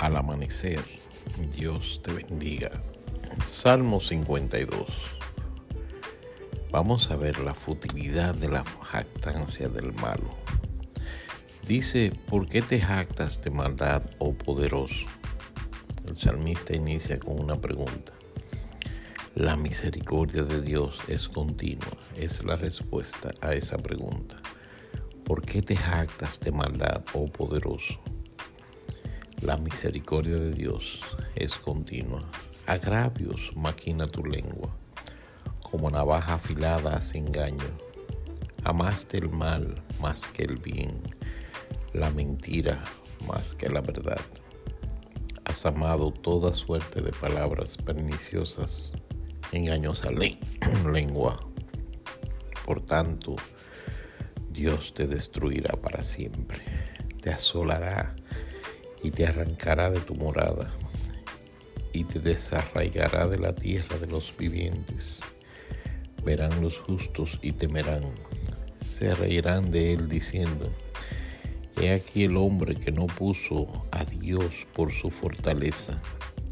[0.00, 0.82] al amanecer.
[1.54, 2.70] Dios te bendiga.
[3.44, 4.86] Salmo 52.
[6.70, 10.30] Vamos a ver la futilidad de la jactancia del malo.
[11.66, 15.04] Dice, ¿por qué te jactas de maldad, oh poderoso?
[16.08, 18.14] El salmista inicia con una pregunta.
[19.34, 24.36] La misericordia de Dios es continua, es la respuesta a esa pregunta.
[25.24, 28.00] ¿Por qué te jactas de maldad, oh poderoso?
[29.42, 31.00] La misericordia de Dios
[31.34, 32.22] es continua.
[32.66, 34.68] Agravios maquina tu lengua.
[35.62, 37.64] Como navaja afilada hace engaño.
[38.64, 41.00] Amaste el mal más que el bien.
[41.94, 42.84] La mentira
[43.26, 44.20] más que la verdad.
[45.46, 48.92] Has amado toda suerte de palabras perniciosas.
[49.52, 50.10] Engañosa
[50.92, 51.40] lengua.
[52.66, 53.36] Por tanto,
[54.50, 56.62] Dios te destruirá para siempre.
[57.22, 58.14] Te asolará
[59.02, 60.70] y te arrancará de tu morada
[61.92, 65.20] y te desarraigará de la tierra de los vivientes.
[66.24, 68.04] Verán los justos y temerán,
[68.80, 70.70] se reirán de él diciendo,
[71.80, 76.00] He aquí el hombre que no puso a Dios por su fortaleza,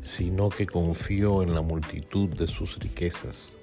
[0.00, 3.54] sino que confió en la multitud de sus riquezas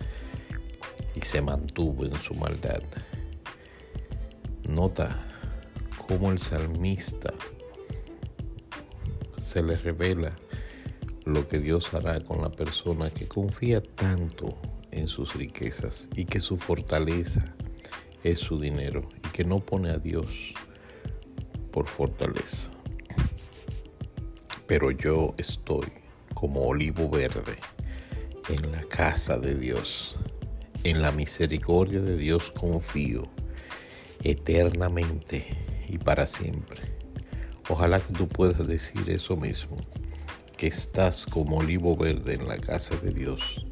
[1.15, 2.83] y se mantuvo en su maldad.
[4.67, 5.17] Nota
[6.07, 7.33] cómo el salmista
[9.45, 10.35] se le revela
[11.23, 14.57] lo que Dios hará con la persona que confía tanto
[14.89, 17.53] en sus riquezas y que su fortaleza
[18.23, 20.55] es su dinero y que no pone a Dios
[21.71, 22.71] por fortaleza.
[24.65, 25.93] Pero yo estoy
[26.33, 27.57] como olivo verde
[28.49, 30.17] en la casa de Dios.
[30.83, 33.29] En la misericordia de Dios confío
[34.23, 35.45] eternamente
[35.87, 36.94] y para siempre.
[37.67, 39.77] Ojalá que tú puedas decir eso mismo,
[40.55, 43.65] que estás como olivo verde en la casa de Dios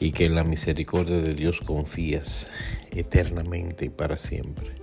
[0.00, 2.48] y que en la misericordia de Dios confías
[2.90, 4.74] eternamente y para siempre.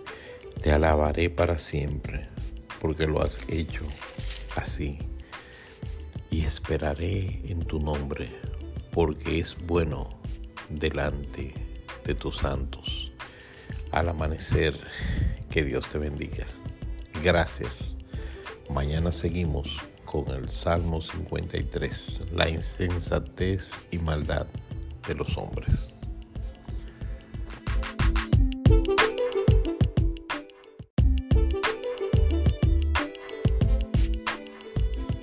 [0.62, 2.30] Te alabaré para siempre
[2.80, 3.84] porque lo has hecho
[4.56, 5.00] así
[6.32, 8.32] y esperaré en tu nombre
[8.92, 10.18] porque es bueno
[10.70, 11.54] delante
[12.06, 13.12] de tus santos.
[13.92, 14.80] Al amanecer,
[15.52, 16.48] que Dios te bendiga.
[17.22, 17.93] Gracias
[18.74, 24.48] Mañana seguimos con el Salmo 53, la insensatez y maldad
[25.08, 26.00] de los hombres.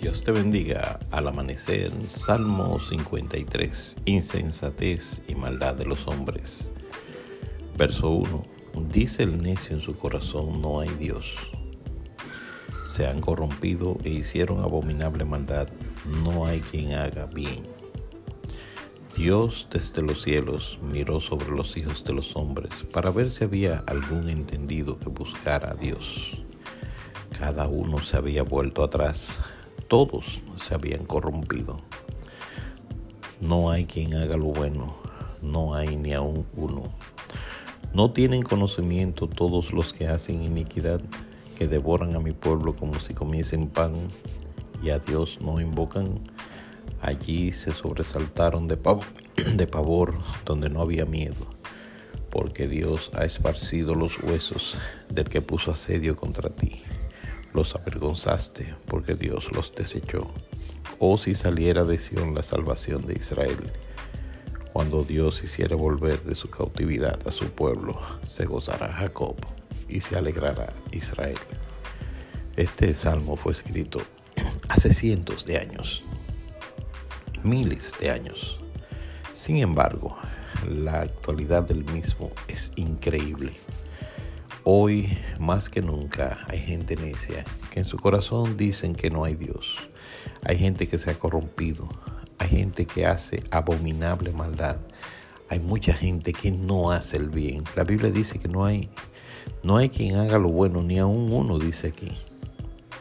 [0.00, 6.70] Dios te bendiga al amanecer, Salmo 53, insensatez y maldad de los hombres.
[7.76, 8.44] Verso 1,
[8.92, 11.36] dice el necio en su corazón, no hay Dios
[12.90, 15.68] se han corrompido e hicieron abominable maldad,
[16.24, 17.62] no hay quien haga bien.
[19.16, 23.84] Dios desde los cielos miró sobre los hijos de los hombres para ver si había
[23.86, 26.42] algún entendido que buscara a Dios.
[27.38, 29.38] Cada uno se había vuelto atrás,
[29.86, 31.80] todos se habían corrompido.
[33.40, 34.96] No hay quien haga lo bueno,
[35.42, 36.92] no hay ni aun uno.
[37.94, 41.00] No tienen conocimiento todos los que hacen iniquidad
[41.60, 43.92] que devoran a mi pueblo como si comiesen pan
[44.82, 46.18] y a Dios no invocan.
[47.02, 49.04] Allí se sobresaltaron de pavor,
[49.56, 50.16] de pavor
[50.46, 51.46] donde no había miedo,
[52.30, 54.78] porque Dios ha esparcido los huesos
[55.10, 56.80] del que puso asedio contra ti.
[57.52, 60.28] Los avergonzaste porque Dios los desechó.
[60.98, 63.70] Oh si saliera de Sión la salvación de Israel.
[64.72, 69.36] Cuando Dios hiciera volver de su cautividad a su pueblo, se gozará Jacob
[69.90, 71.38] y se alegrará Israel.
[72.56, 74.00] Este salmo fue escrito
[74.68, 76.04] hace cientos de años,
[77.42, 78.58] miles de años.
[79.32, 80.16] Sin embargo,
[80.68, 83.52] la actualidad del mismo es increíble.
[84.64, 89.34] Hoy, más que nunca, hay gente necia que en su corazón dicen que no hay
[89.34, 89.78] Dios.
[90.44, 91.88] Hay gente que se ha corrompido.
[92.38, 94.78] Hay gente que hace abominable maldad.
[95.48, 97.64] Hay mucha gente que no hace el bien.
[97.74, 98.88] La Biblia dice que no hay
[99.62, 102.16] no hay quien haga lo bueno, ni aún uno, dice aquí.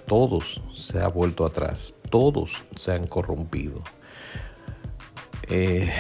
[0.06, 3.84] Todos se han vuelto atrás, todos se han corrompido.
[5.50, 5.92] Eh,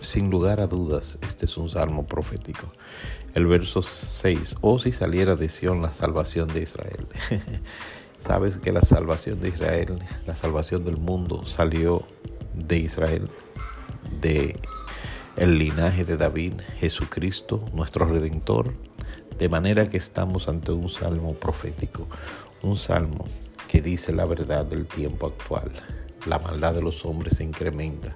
[0.00, 2.72] sin lugar a dudas, este es un salmo profético.
[3.34, 7.06] El verso 6, oh si saliera de Sión la salvación de Israel.
[8.18, 12.06] Sabes que la salvación de Israel, la salvación del mundo salió
[12.54, 13.30] de Israel,
[14.20, 14.60] de
[15.36, 18.74] el linaje de David, Jesucristo, nuestro redentor,
[19.38, 22.06] de manera que estamos ante un salmo profético,
[22.62, 23.26] un salmo
[23.68, 25.70] que dice la verdad del tiempo actual.
[26.26, 28.14] La maldad de los hombres se incrementa,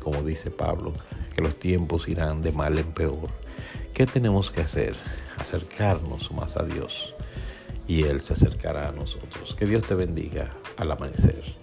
[0.00, 0.94] como dice Pablo,
[1.34, 3.28] que los tiempos irán de mal en peor.
[3.92, 4.94] ¿Qué tenemos que hacer?
[5.36, 7.14] Acercarnos más a Dios
[7.86, 9.54] y Él se acercará a nosotros.
[9.54, 11.61] Que Dios te bendiga al amanecer.